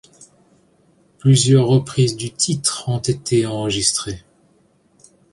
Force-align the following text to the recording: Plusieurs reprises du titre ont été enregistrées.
Plusieurs 1.19 1.67
reprises 1.67 2.15
du 2.17 2.33
titre 2.33 2.89
ont 2.89 2.97
été 2.97 3.45
enregistrées. 3.45 4.23